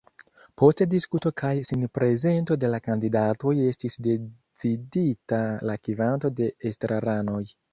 [0.59, 7.43] Post diskuto kaj sinprezento de la kandidatoj estis decidita la kvanto de estraranoj.